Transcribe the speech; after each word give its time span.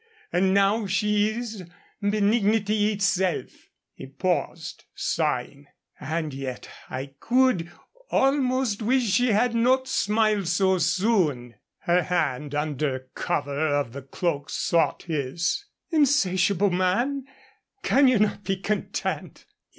And 0.33 0.51
now 0.51 0.87
she 0.87 1.29
is 1.29 1.63
benignity 2.01 2.91
itself." 2.91 3.69
He 3.93 4.07
paused, 4.07 4.85
sighing. 4.95 5.67
"And 5.99 6.33
yet 6.33 6.67
I 6.89 7.11
could 7.19 7.71
almost 8.09 8.81
wish 8.81 9.03
she 9.11 9.27
had 9.27 9.53
not 9.53 9.87
smiled 9.87 10.47
so 10.47 10.79
soon." 10.79 11.53
Her 11.81 12.01
hand 12.01 12.55
under 12.55 13.09
cover 13.13 13.67
of 13.75 13.93
the 13.93 14.01
cloak 14.01 14.49
sought 14.49 15.03
his. 15.03 15.65
"Insatiable 15.91 16.71
man, 16.71 17.25
can 17.83 18.07
you 18.07 18.17
not 18.17 18.43
be 18.43 18.55
content?" 18.55 19.45